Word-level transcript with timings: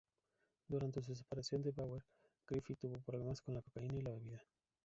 Durante 0.67 0.99
su 1.03 1.13
separación 1.13 1.61
de 1.61 1.69
Bauer, 1.69 2.01
Griffith 2.47 2.79
tuvo 2.79 2.97
problemas 3.01 3.39
con 3.39 3.53
la 3.53 3.61
cocaína 3.61 3.99
y 3.99 4.01
la 4.01 4.09
bebida. 4.09 4.41